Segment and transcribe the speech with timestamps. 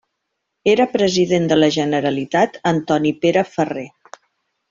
[0.71, 3.87] Era President de la Generalitat Antoni Pere Ferrer.